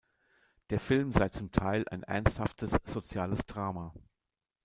Der 0.71 0.79
Film 0.79 1.11
sei 1.11 1.29
zum 1.29 1.51
Teil 1.51 1.87
ein 1.89 2.01
ernsthaftes 2.01 2.71
soziales 2.85 3.45
Drama. 3.45 3.93